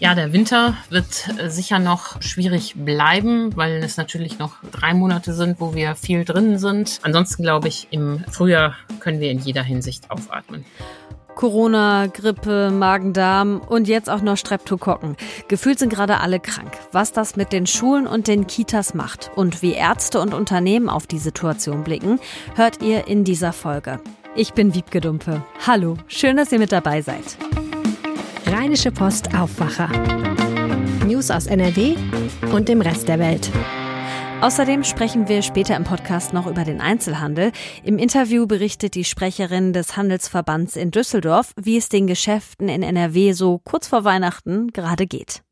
[0.00, 5.34] Ja, der Winter wird äh, sicher noch schwierig bleiben, weil es natürlich noch drei Monate
[5.34, 7.00] sind, wo wir viel drin sind.
[7.02, 10.64] Ansonsten glaube ich, im Frühjahr können wir in jeder Hinsicht aufatmen.
[11.34, 15.18] Corona, Grippe, Magen-Darm und jetzt auch noch Streptokokken.
[15.48, 16.72] Gefühlt sind gerade alle krank.
[16.92, 21.06] Was das mit den Schulen und den Kitas macht und wie Ärzte und Unternehmen auf
[21.06, 22.18] die Situation blicken,
[22.54, 24.00] hört ihr in dieser Folge.
[24.34, 25.42] Ich bin Wiebke Dumpe.
[25.66, 27.36] Hallo, schön, dass ihr mit dabei seid.
[28.60, 29.88] Rheinische Post Aufwacher.
[31.06, 31.94] News aus NRW
[32.52, 33.50] und dem Rest der Welt.
[34.42, 37.52] Außerdem sprechen wir später im Podcast noch über den Einzelhandel.
[37.84, 43.32] Im Interview berichtet die Sprecherin des Handelsverbands in Düsseldorf, wie es den Geschäften in NRW
[43.32, 45.42] so kurz vor Weihnachten gerade geht.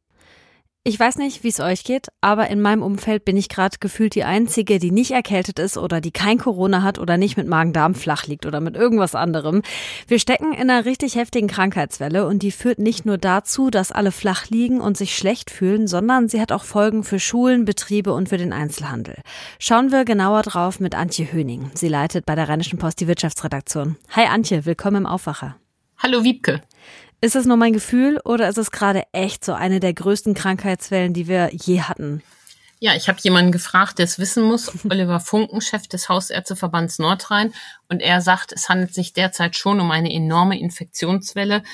[0.89, 4.15] Ich weiß nicht, wie es euch geht, aber in meinem Umfeld bin ich gerade gefühlt
[4.15, 7.95] die Einzige, die nicht erkältet ist oder die kein Corona hat oder nicht mit Magen-Darm
[7.95, 9.61] flach liegt oder mit irgendwas anderem.
[10.07, 14.13] Wir stecken in einer richtig heftigen Krankheitswelle und die führt nicht nur dazu, dass alle
[14.13, 18.31] flach liegen und sich schlecht fühlen, sondern sie hat auch Folgen für Schulen, Betriebe und
[18.31, 19.17] für den Einzelhandel.
[19.59, 21.71] Schauen wir genauer drauf mit Antje Höning.
[21.75, 23.97] Sie leitet bei der Rheinischen Post die Wirtschaftsredaktion.
[24.17, 25.57] Hi Antje, willkommen im Aufwacher.
[25.99, 26.63] Hallo Wiebke.
[27.21, 31.15] Ist es nur mein Gefühl oder ist es gerade echt so eine der größten Krankheitswellen,
[31.15, 32.23] die wir je hatten?
[32.81, 37.53] Ja, ich habe jemanden gefragt, der es wissen muss, Oliver Funken, Chef des Hausärzteverbands Nordrhein,
[37.89, 41.65] und er sagt, es handelt sich derzeit schon um eine enorme Infektionswelle.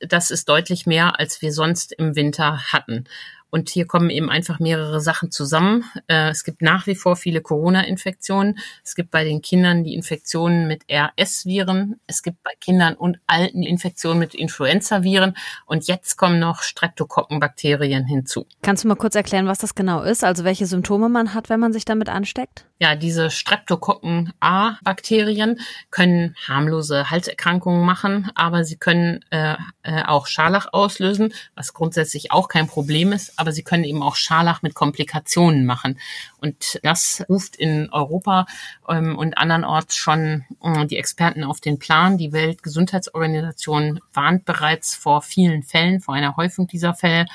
[0.00, 3.04] Das ist deutlich mehr, als wir sonst im Winter hatten.
[3.50, 5.84] Und hier kommen eben einfach mehrere Sachen zusammen.
[6.06, 8.58] Äh, es gibt nach wie vor viele Corona-Infektionen.
[8.84, 12.00] Es gibt bei den Kindern die Infektionen mit RS-Viren.
[12.06, 15.36] Es gibt bei Kindern und Alten Infektionen mit Influenza-Viren.
[15.66, 18.46] Und jetzt kommen noch Streptokokkenbakterien hinzu.
[18.62, 20.24] Kannst du mal kurz erklären, was das genau ist?
[20.24, 22.69] Also welche Symptome man hat, wenn man sich damit ansteckt?
[22.80, 31.34] Ja, diese Streptokokken-A-Bakterien können harmlose Halserkrankungen machen, aber sie können äh, äh, auch Scharlach auslösen,
[31.54, 35.98] was grundsätzlich auch kein Problem ist aber sie können eben auch Scharlach mit Komplikationen machen.
[36.40, 38.46] Und das ruft in Europa
[38.88, 42.18] ähm, und andernorts schon äh, die Experten auf den Plan.
[42.18, 47.26] Die Weltgesundheitsorganisation warnt bereits vor vielen Fällen, vor einer Häufung dieser Fälle.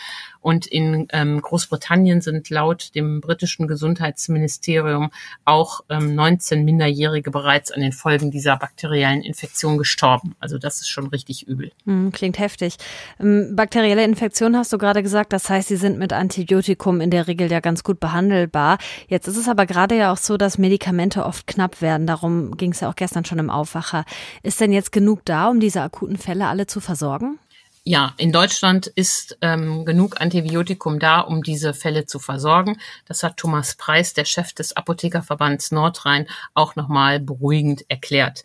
[0.45, 5.09] Und in ähm, Großbritannien sind laut dem britischen Gesundheitsministerium
[5.43, 10.35] auch ähm, 19 Minderjährige bereits an den Folgen dieser bakteriellen Infektion gestorben.
[10.39, 11.72] Also das ist schon richtig übel.
[11.85, 12.77] Hm, klingt heftig.
[13.19, 15.33] Ähm, bakterielle Infektion hast du gerade gesagt.
[15.33, 18.77] Das heißt, sie sind mit Antibiotikum in der Regel ja ganz gut behandelbar.
[19.07, 22.07] Jetzt ist es aber gerade ja auch so, dass Medikamente oft knapp werden.
[22.07, 24.06] Darum ging es ja auch gestern schon im Aufwacher.
[24.44, 27.39] Ist denn jetzt genug da, um diese akuten Fälle alle zu versorgen?
[27.88, 32.79] ja, in Deutschland ist ähm, genug Antibiotikum da, um diese Fälle zu versorgen.
[33.07, 38.44] Das hat Thomas Preis, der Chef des Apothekerverbands Nordrhein, auch nochmal beruhigend erklärt.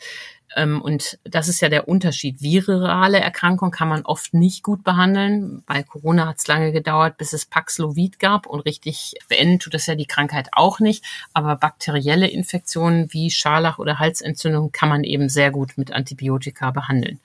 [0.56, 2.42] Ähm, und das ist ja der Unterschied.
[2.42, 5.62] Virale Erkrankungen kann man oft nicht gut behandeln.
[5.66, 9.86] Bei Corona hat es lange gedauert, bis es Paxlovid gab und richtig beenden tut das
[9.86, 11.04] ja die Krankheit auch nicht.
[11.32, 17.20] Aber bakterielle Infektionen wie Scharlach oder Halsentzündung kann man eben sehr gut mit Antibiotika behandeln.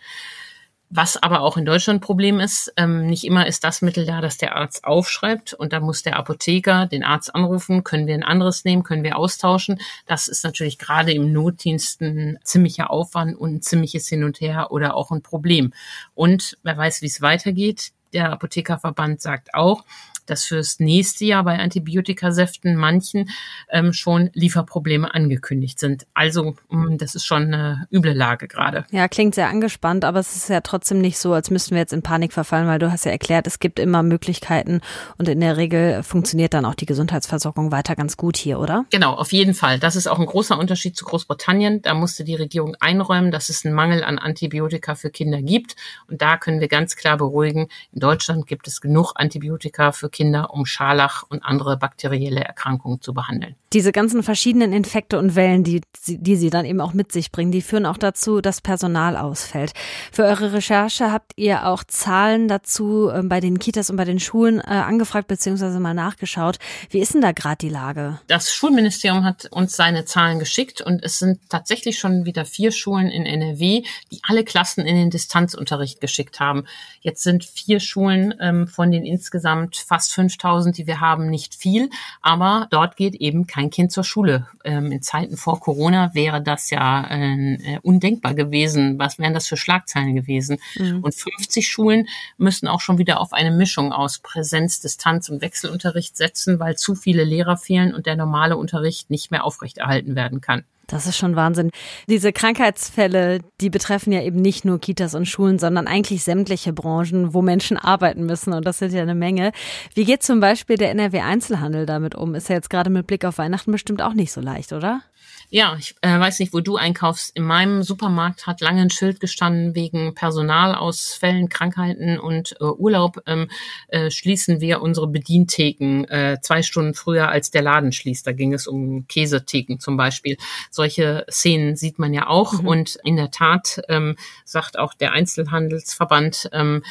[0.92, 4.22] Was aber auch in Deutschland ein Problem ist, ähm, nicht immer ist das Mittel da,
[4.22, 8.24] das der Arzt aufschreibt und da muss der Apotheker den Arzt anrufen, können wir ein
[8.24, 9.80] anderes nehmen, können wir austauschen.
[10.06, 14.72] Das ist natürlich gerade im Notdienst ein ziemlicher Aufwand und ein ziemliches Hin und Her
[14.72, 15.74] oder auch ein Problem.
[16.14, 17.92] Und wer weiß, wie es weitergeht.
[18.14, 19.84] Der Apothekerverband sagt auch,
[20.26, 23.30] dass fürs nächste Jahr bei Antibiotikasäften manchen
[23.70, 26.06] ähm, schon Lieferprobleme angekündigt sind.
[26.14, 28.86] Also mm, das ist schon eine üble Lage gerade.
[28.92, 31.94] Ja, klingt sehr angespannt, aber es ist ja trotzdem nicht so, als müssten wir jetzt
[31.94, 34.82] in Panik verfallen, weil du hast ja erklärt, es gibt immer Möglichkeiten
[35.18, 38.86] und in der Regel funktioniert dann auch die Gesundheitsversorgung weiter ganz gut hier, oder?
[38.92, 39.80] Genau, auf jeden Fall.
[39.80, 41.82] Das ist auch ein großer Unterschied zu Großbritannien.
[41.82, 45.76] Da musste die Regierung einräumen, dass es einen Mangel an Antibiotika für Kinder gibt.
[46.08, 50.54] Und da können wir ganz klar beruhigen, in Deutschland gibt es genug Antibiotika für Kinder,
[50.54, 53.56] um Scharlach und andere bakterielle Erkrankungen zu behandeln.
[53.74, 57.52] Diese ganzen verschiedenen Infekte und Wellen, die, die sie dann eben auch mit sich bringen,
[57.52, 59.74] die führen auch dazu, dass Personal ausfällt.
[60.14, 64.22] Für eure Recherche habt ihr auch Zahlen dazu äh, bei den Kitas und bei den
[64.22, 65.80] Schulen äh, angefragt bzw.
[65.80, 66.60] mal nachgeschaut.
[66.90, 68.20] Wie ist denn da gerade die Lage?
[68.28, 73.10] Das Schulministerium hat uns seine Zahlen geschickt und es sind tatsächlich schon wieder vier Schulen
[73.10, 73.84] in NRW,
[74.14, 76.64] die alle Klassen in den Distanzunterricht geschickt haben.
[77.02, 81.90] Jetzt sind vier Schulen ähm, von den insgesamt fast 5000, die wir haben, nicht viel,
[82.22, 84.48] aber dort geht eben kein Kind zur Schule.
[84.64, 89.00] Ähm, in Zeiten vor Corona wäre das ja äh, undenkbar gewesen.
[89.00, 90.60] Was wären das für Schlagzeilen gewesen?
[90.78, 91.04] Mhm.
[91.04, 92.08] Und 50 Schulen
[92.38, 96.96] müssen auch schon wieder auf eine Mischung aus Präsenz, Distanz und Wechselunterricht setzen, weil zu
[96.96, 100.64] viele Lehrer fehlen und der normale Unterricht nicht mehr aufrechterhalten werden kann.
[100.88, 101.72] Das ist schon Wahnsinn.
[102.08, 107.34] Diese Krankheitsfälle, die betreffen ja eben nicht nur Kitas und Schulen, sondern eigentlich sämtliche Branchen,
[107.34, 108.54] wo Menschen arbeiten müssen.
[108.54, 109.52] Und das sind ja eine Menge.
[109.94, 112.36] Wie geht zum Beispiel der NRW Einzelhandel damit um?
[112.36, 115.02] Ist ja jetzt gerade mit Blick auf Weihnachten bestimmt auch nicht so leicht, oder?
[115.50, 117.36] Ja, ich äh, weiß nicht, wo du einkaufst.
[117.36, 123.50] In meinem Supermarkt hat lange ein Schild gestanden wegen Personalausfällen, Krankheiten und äh, Urlaub ähm,
[123.88, 128.26] äh, schließen wir unsere Bedientheken äh, zwei Stunden früher als der Laden schließt.
[128.26, 130.38] Da ging es um Käsetheken zum Beispiel.
[130.72, 132.68] Solche Szenen sieht man ja auch mhm.
[132.68, 134.16] und in der Tat ähm,
[134.46, 136.84] sagt auch der Einzelhandelsverband, ähm,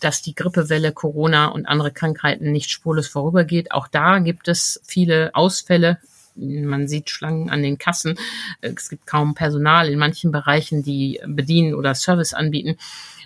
[0.00, 3.72] dass die Grippewelle, Corona und andere Krankheiten nicht spurlos vorübergeht.
[3.72, 5.98] Auch da gibt es viele Ausfälle
[6.36, 8.18] man sieht Schlangen an den Kassen.
[8.60, 12.76] Es gibt kaum Personal in manchen Bereichen, die bedienen oder Service anbieten.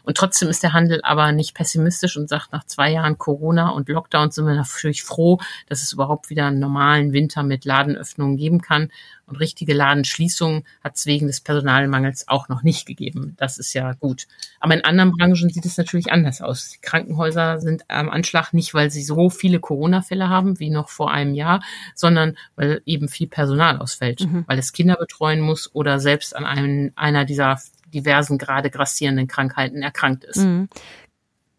[0.05, 3.89] Und trotzdem ist der Handel aber nicht pessimistisch und sagt, nach zwei Jahren Corona und
[3.89, 5.39] Lockdown sind wir natürlich froh,
[5.69, 8.91] dass es überhaupt wieder einen normalen Winter mit Ladenöffnungen geben kann.
[9.31, 13.37] Und richtige Ladenschließungen hat es wegen des Personalmangels auch noch nicht gegeben.
[13.39, 14.27] Das ist ja gut.
[14.59, 16.71] Aber in anderen Branchen sieht es natürlich anders aus.
[16.71, 21.13] Die Krankenhäuser sind am Anschlag nicht, weil sie so viele Corona-Fälle haben wie noch vor
[21.13, 21.63] einem Jahr,
[21.95, 24.45] sondern weil eben viel Personal ausfällt, mhm.
[24.49, 29.83] weil es Kinder betreuen muss oder selbst an einem, einer dieser diversen gerade grassierenden Krankheiten
[29.83, 30.39] erkrankt ist.
[30.39, 30.69] Mhm.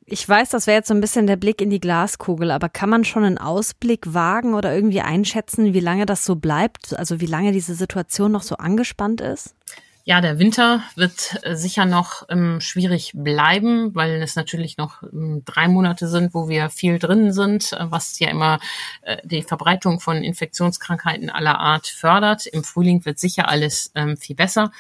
[0.06, 2.90] Ich weiß, das wäre jetzt so ein bisschen der Blick in die Glaskugel, aber kann
[2.90, 6.98] man schon einen Ausblick wagen oder irgendwie einschätzen, wie lange das so bleibt?
[6.98, 9.56] Also wie lange diese Situation noch so angespannt ist?
[10.04, 15.44] Ja, der Winter wird äh, sicher noch ähm, schwierig bleiben, weil es natürlich noch ähm,
[15.46, 18.60] drei Monate sind, wo wir viel drin sind, äh, was ja immer
[19.04, 22.48] äh, die Verbreitung von Infektionskrankheiten aller Art fördert.
[22.48, 24.72] Im Frühling wird sicher alles ähm, viel besser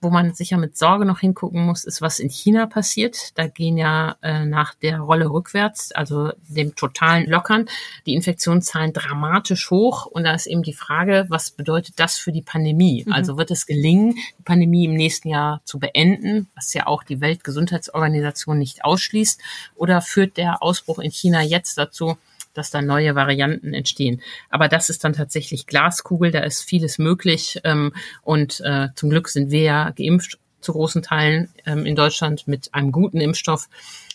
[0.00, 3.38] wo man sicher mit Sorge noch hingucken muss, ist, was in China passiert.
[3.38, 7.68] Da gehen ja äh, nach der Rolle rückwärts, also dem totalen Lockern,
[8.06, 10.06] die Infektionszahlen dramatisch hoch.
[10.06, 13.04] Und da ist eben die Frage, was bedeutet das für die Pandemie?
[13.06, 13.12] Mhm.
[13.12, 17.20] Also wird es gelingen, die Pandemie im nächsten Jahr zu beenden, was ja auch die
[17.20, 19.40] Weltgesundheitsorganisation nicht ausschließt?
[19.74, 22.16] Oder führt der Ausbruch in China jetzt dazu,
[22.60, 24.20] dass da neue Varianten entstehen.
[24.50, 27.58] Aber das ist dann tatsächlich Glaskugel, da ist vieles möglich.
[27.64, 32.46] Ähm, und äh, zum Glück sind wir ja geimpft zu großen Teilen ähm, in Deutschland
[32.46, 33.70] mit einem guten Impfstoff.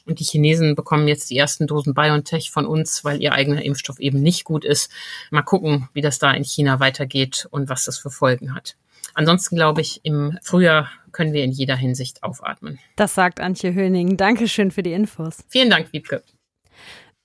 [0.05, 3.99] Und die Chinesen bekommen jetzt die ersten Dosen BioNTech von uns, weil ihr eigener Impfstoff
[3.99, 4.91] eben nicht gut ist.
[5.31, 8.75] Mal gucken, wie das da in China weitergeht und was das für Folgen hat.
[9.15, 12.77] Ansonsten glaube ich, im Frühjahr können wir in jeder Hinsicht aufatmen.
[12.95, 14.17] Das sagt Antje Höning.
[14.17, 15.43] Dankeschön für die Infos.
[15.49, 16.21] Vielen Dank, Wiebke.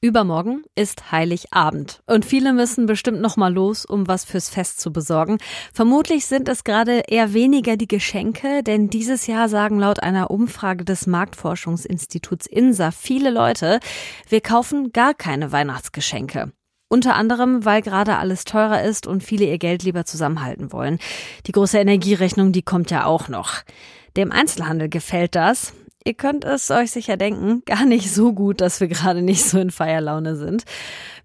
[0.02, 4.94] Übermorgen ist Heiligabend und viele müssen bestimmt noch mal los, um was fürs Fest zu
[4.94, 5.36] besorgen.
[5.74, 10.86] Vermutlich sind es gerade eher weniger die Geschenke, denn dieses Jahr sagen laut einer Umfrage
[10.86, 13.78] des Marktforschungsinstituts INSA viele Leute,
[14.26, 16.50] wir kaufen gar keine Weihnachtsgeschenke.
[16.88, 20.98] Unter anderem, weil gerade alles teurer ist und viele ihr Geld lieber zusammenhalten wollen.
[21.46, 23.52] Die große Energierechnung, die kommt ja auch noch.
[24.16, 25.74] Dem Einzelhandel gefällt das.
[26.02, 29.58] Ihr könnt es euch sicher denken, gar nicht so gut, dass wir gerade nicht so
[29.58, 30.64] in Feierlaune sind.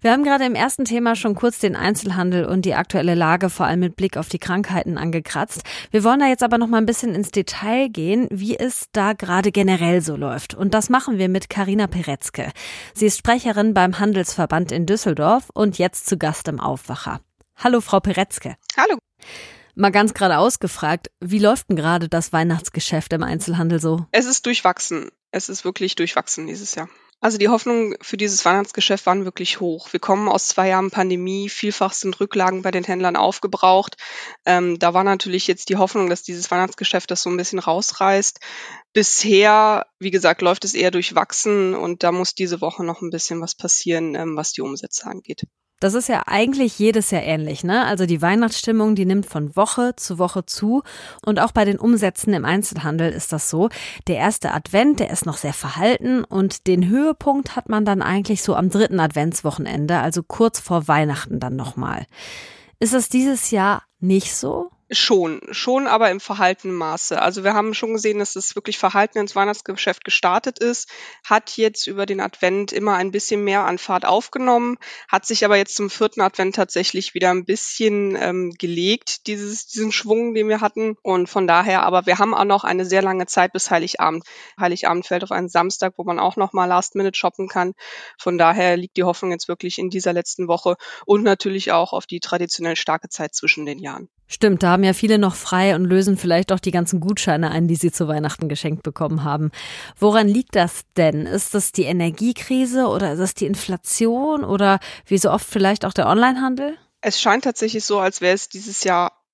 [0.02, 3.66] Wir haben gerade im ersten Thema schon kurz den Einzelhandel und die aktuelle Lage vor
[3.66, 5.62] allem mit Blick auf die Krankheiten angekratzt.
[5.90, 9.14] Wir wollen da jetzt aber noch mal ein bisschen ins Detail gehen, wie es da
[9.14, 10.54] gerade generell so läuft.
[10.54, 12.52] Und das machen wir mit Karina Peretzke.
[12.92, 17.20] Sie ist Sprecherin beim Handelsverband in Düsseldorf und jetzt zu Gast im Aufwacher.
[17.56, 18.56] Hallo, Frau Peretzke.
[18.76, 18.98] Hallo.
[19.78, 24.06] Mal ganz geradeaus gefragt, wie läuft denn gerade das Weihnachtsgeschäft im Einzelhandel so?
[24.10, 25.10] Es ist durchwachsen.
[25.32, 26.88] Es ist wirklich durchwachsen dieses Jahr.
[27.20, 29.92] Also die Hoffnungen für dieses Weihnachtsgeschäft waren wirklich hoch.
[29.92, 31.50] Wir kommen aus zwei Jahren Pandemie.
[31.50, 33.96] Vielfach sind Rücklagen bei den Händlern aufgebraucht.
[34.46, 38.40] Ähm, da war natürlich jetzt die Hoffnung, dass dieses Weihnachtsgeschäft das so ein bisschen rausreißt.
[38.94, 43.42] Bisher, wie gesagt, läuft es eher durchwachsen und da muss diese Woche noch ein bisschen
[43.42, 45.42] was passieren, ähm, was die Umsätze angeht.
[45.78, 47.84] Das ist ja eigentlich jedes Jahr ähnlich, ne?
[47.84, 50.82] Also die Weihnachtsstimmung, die nimmt von Woche zu Woche zu.
[51.24, 53.68] Und auch bei den Umsätzen im Einzelhandel ist das so.
[54.06, 58.42] Der erste Advent, der ist noch sehr verhalten und den Höhepunkt hat man dann eigentlich
[58.42, 62.06] so am dritten Adventswochenende, also kurz vor Weihnachten dann nochmal.
[62.78, 64.70] Ist es dieses Jahr nicht so?
[64.92, 67.20] Schon, schon, aber im verhaltenen Maße.
[67.20, 70.88] Also wir haben schon gesehen, dass es wirklich verhalten ins Weihnachtsgeschäft gestartet ist,
[71.24, 74.78] hat jetzt über den Advent immer ein bisschen mehr an Fahrt aufgenommen,
[75.08, 79.90] hat sich aber jetzt zum vierten Advent tatsächlich wieder ein bisschen ähm, gelegt, dieses, diesen
[79.90, 80.96] Schwung, den wir hatten.
[81.02, 84.22] Und von daher, aber wir haben auch noch eine sehr lange Zeit bis Heiligabend.
[84.56, 87.72] Heiligabend fällt auf einen Samstag, wo man auch noch mal Last Minute shoppen kann.
[88.20, 90.76] Von daher liegt die Hoffnung jetzt wirklich in dieser letzten Woche
[91.06, 94.08] und natürlich auch auf die traditionell starke Zeit zwischen den Jahren.
[94.28, 97.66] Stimmt, da haben ja viele noch frei und lösen vielleicht auch die ganzen Gutscheine ein,
[97.66, 99.50] die sie zu Weihnachten geschenkt bekommen haben.
[99.98, 101.24] Woran liegt das denn?
[101.24, 105.94] Ist das die Energiekrise oder ist das die Inflation oder wie so oft vielleicht auch
[105.94, 106.76] der Onlinehandel?
[107.00, 109.24] Es scheint tatsächlich so, als wäre es dieses Jahr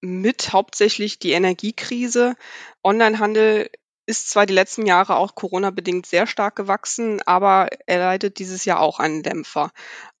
[0.00, 2.34] mit hauptsächlich die Energiekrise.
[2.82, 3.68] Onlinehandel
[4.06, 8.80] ist zwar die letzten Jahre auch Corona-bedingt sehr stark gewachsen, aber er leidet dieses Jahr
[8.80, 9.70] auch einen Dämpfer.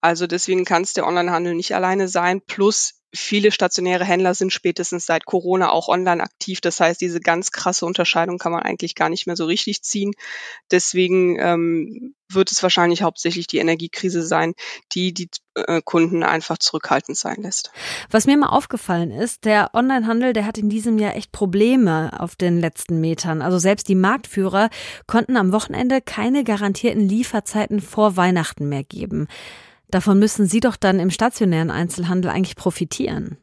[0.02, 2.42] Also deswegen kann es der Onlinehandel nicht alleine sein.
[2.42, 6.60] Plus viele stationäre Händler sind spätestens seit Corona auch online aktiv.
[6.60, 10.12] Das heißt, diese ganz krasse Unterscheidung kann man eigentlich gar nicht mehr so richtig ziehen.
[10.70, 14.52] Deswegen ähm, wird es wahrscheinlich hauptsächlich die Energiekrise sein,
[14.92, 17.70] die die äh, Kunden einfach zurückhaltend sein lässt.
[18.10, 22.36] Was mir mal aufgefallen ist, der Onlinehandel, der hat in diesem Jahr echt Probleme auf
[22.36, 23.40] den letzten Metern.
[23.40, 24.68] Also selbst die Marktführer
[25.06, 29.28] konnten am Wochenende keine garantierten Lieferzeiten vor Weihnachten mehr geben.
[29.90, 33.38] Davon müssen Sie doch dann im stationären Einzelhandel eigentlich profitieren.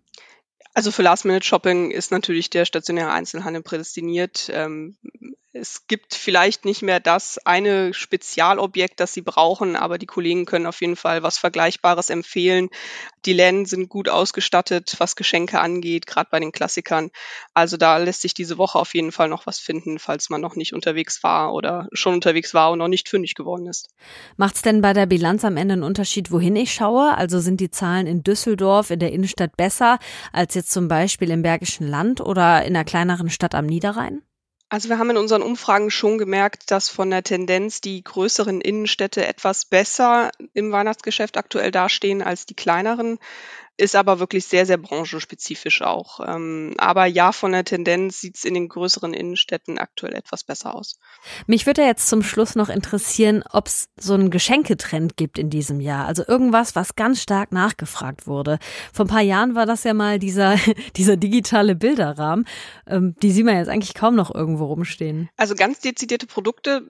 [0.74, 4.52] Also für Last-Minute-Shopping ist natürlich der stationäre Einzelhandel prädestiniert.
[4.54, 4.98] Ähm,
[5.56, 10.66] es gibt vielleicht nicht mehr das eine Spezialobjekt, das Sie brauchen, aber die Kollegen können
[10.66, 12.68] auf jeden Fall was Vergleichbares empfehlen.
[13.26, 17.10] Die Läden sind gut ausgestattet, was Geschenke angeht, gerade bei den Klassikern.
[17.54, 20.58] Also da lässt sich diese Woche auf jeden Fall noch was finden, falls man noch
[20.58, 23.88] nicht unterwegs war oder schon unterwegs war und noch nicht fündig geworden ist.
[24.36, 27.16] Macht es denn bei der Bilanz am Ende einen Unterschied, wohin ich schaue?
[27.16, 30.00] Also sind die Zahlen in Düsseldorf, in der Innenstadt besser
[30.34, 34.22] als jetzt zum Beispiel im Bergischen Land oder in einer kleineren Stadt am Niederrhein?
[34.70, 39.26] Also wir haben in unseren Umfragen schon gemerkt, dass von der Tendenz die größeren Innenstädte
[39.26, 43.20] etwas besser im Weihnachtsgeschäft aktuell dastehen als die kleineren
[43.78, 46.20] ist aber wirklich sehr, sehr branchenspezifisch auch.
[46.26, 50.76] Ähm, aber ja, von der Tendenz sieht es in den größeren Innenstädten aktuell etwas besser
[50.76, 51.00] aus.
[51.48, 55.82] Mich würde jetzt zum Schluss noch interessieren, ob es so einen Geschenketrend gibt in diesem
[55.82, 56.06] Jahr.
[56.06, 58.60] Also irgendwas, was ganz stark nachgefragt wurde.
[58.94, 60.56] Vor ein paar Jahren war das ja mal dieser,
[60.96, 62.46] dieser digitale Bilderrahmen.
[62.88, 65.30] Ähm, die sieht man jetzt eigentlich kaum noch irgendwo rumstehen.
[65.36, 66.84] Also ganz dezidierte Produkte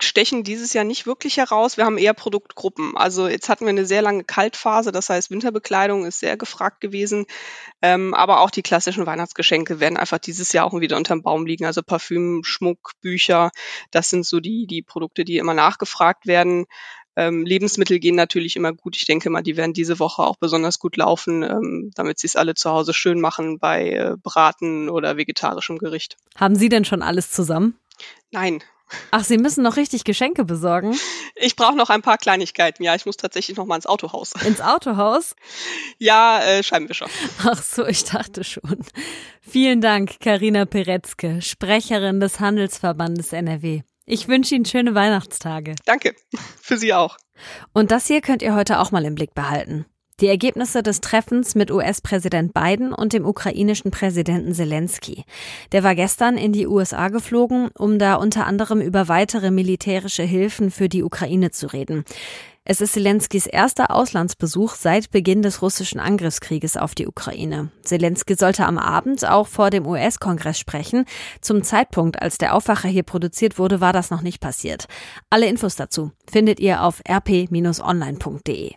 [0.00, 1.76] stechen dieses Jahr nicht wirklich heraus.
[1.76, 2.96] Wir haben eher Produktgruppen.
[2.96, 7.26] Also jetzt hatten wir eine sehr lange Kaltphase, das heißt Winterbekleidung ist sehr gefragt gewesen.
[7.80, 11.64] Ähm, aber auch die klassischen Weihnachtsgeschenke werden einfach dieses Jahr auch wieder unterm Baum liegen.
[11.64, 13.50] Also Parfüm, Schmuck, Bücher,
[13.90, 16.66] das sind so die, die Produkte, die immer nachgefragt werden.
[17.16, 18.96] Ähm, Lebensmittel gehen natürlich immer gut.
[18.96, 22.36] Ich denke mal, die werden diese Woche auch besonders gut laufen, ähm, damit sie es
[22.36, 26.16] alle zu Hause schön machen bei äh, Braten oder vegetarischem Gericht.
[26.36, 27.76] Haben Sie denn schon alles zusammen?
[28.30, 28.62] Nein,
[29.10, 30.96] Ach, Sie müssen noch richtig Geschenke besorgen?
[31.34, 32.82] Ich brauche noch ein paar Kleinigkeiten.
[32.82, 34.32] Ja, ich muss tatsächlich noch mal ins Autohaus.
[34.44, 35.34] Ins Autohaus?
[35.98, 37.06] ja, äh, Scheibenwischer.
[37.44, 38.84] Ach so, ich dachte schon.
[39.40, 43.82] Vielen Dank, Karina Peretzke, Sprecherin des Handelsverbandes NRW.
[44.06, 45.74] Ich wünsche Ihnen schöne Weihnachtstage.
[45.84, 46.14] Danke.
[46.60, 47.16] Für Sie auch.
[47.72, 49.86] Und das hier könnt ihr heute auch mal im Blick behalten.
[50.20, 55.24] Die Ergebnisse des Treffens mit US-Präsident Biden und dem ukrainischen Präsidenten Zelensky.
[55.72, 60.70] Der war gestern in die USA geflogen, um da unter anderem über weitere militärische Hilfen
[60.70, 62.04] für die Ukraine zu reden.
[62.64, 67.70] Es ist Zelenskys erster Auslandsbesuch seit Beginn des russischen Angriffskrieges auf die Ukraine.
[67.82, 71.06] Zelensky sollte am Abend auch vor dem US-Kongress sprechen.
[71.40, 74.86] Zum Zeitpunkt, als der Aufwacher hier produziert wurde, war das noch nicht passiert.
[75.30, 78.74] Alle Infos dazu findet ihr auf rp-online.de.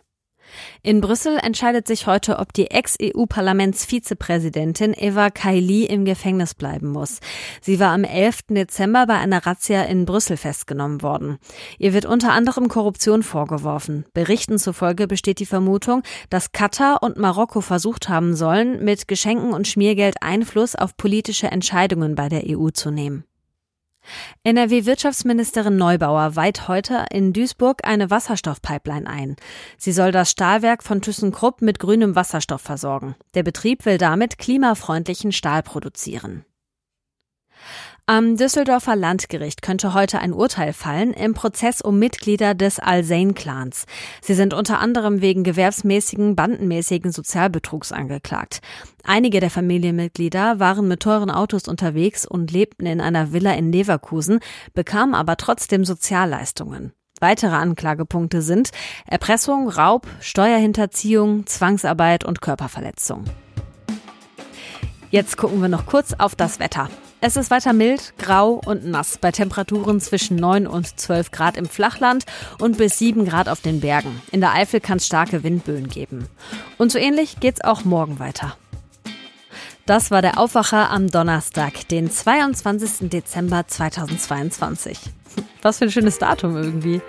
[0.82, 7.20] In Brüssel entscheidet sich heute, ob die Ex-EU-Parlamentsvizepräsidentin Eva Kaili im Gefängnis bleiben muss.
[7.60, 8.40] Sie war am 11.
[8.50, 11.38] Dezember bei einer Razzia in Brüssel festgenommen worden.
[11.78, 14.04] Ihr wird unter anderem Korruption vorgeworfen.
[14.12, 19.68] Berichten zufolge besteht die Vermutung, dass Katar und Marokko versucht haben sollen, mit Geschenken und
[19.68, 23.24] Schmiergeld Einfluss auf politische Entscheidungen bei der EU zu nehmen.
[24.44, 29.36] NRW-Wirtschaftsministerin Neubauer weiht heute in Duisburg eine Wasserstoffpipeline ein.
[29.78, 33.14] Sie soll das Stahlwerk von ThyssenKrupp mit grünem Wasserstoff versorgen.
[33.34, 36.44] Der Betrieb will damit klimafreundlichen Stahl produzieren.
[38.06, 43.86] Am Düsseldorfer Landgericht könnte heute ein Urteil fallen im Prozess um Mitglieder des Al-Zain-Clans.
[44.20, 48.60] Sie sind unter anderem wegen gewerbsmäßigen, bandenmäßigen Sozialbetrugs angeklagt.
[49.04, 54.40] Einige der Familienmitglieder waren mit teuren Autos unterwegs und lebten in einer Villa in Leverkusen,
[54.74, 56.92] bekamen aber trotzdem Sozialleistungen.
[57.20, 58.70] Weitere Anklagepunkte sind
[59.06, 63.24] Erpressung, Raub, Steuerhinterziehung, Zwangsarbeit und Körperverletzung.
[65.10, 66.90] Jetzt gucken wir noch kurz auf das Wetter.
[67.26, 71.66] Es ist weiter mild, grau und nass bei Temperaturen zwischen 9 und 12 Grad im
[71.66, 72.26] Flachland
[72.58, 74.20] und bis 7 Grad auf den Bergen.
[74.30, 76.28] In der Eifel kann es starke Windböen geben.
[76.76, 78.58] Und so ähnlich geht's auch morgen weiter.
[79.86, 83.08] Das war der Aufwacher am Donnerstag, den 22.
[83.08, 84.98] Dezember 2022.
[85.62, 87.00] Was für ein schönes Datum irgendwie.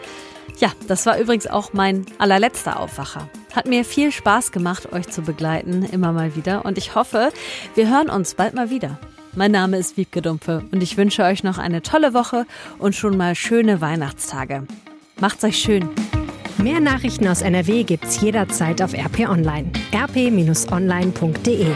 [0.60, 3.28] Ja, das war übrigens auch mein allerletzter Aufwacher.
[3.54, 6.64] Hat mir viel Spaß gemacht, euch zu begleiten, immer mal wieder.
[6.64, 7.34] Und ich hoffe,
[7.76, 8.98] wir hören uns bald mal wieder.
[9.38, 12.46] Mein Name ist Wiebke Dumpfe und ich wünsche euch noch eine tolle Woche
[12.80, 14.64] und schon mal schöne Weihnachtstage.
[15.20, 15.90] Macht's euch schön.
[16.58, 19.72] Mehr Nachrichten aus NRW gibt's jederzeit auf RP Online.
[19.94, 21.68] rp-online.de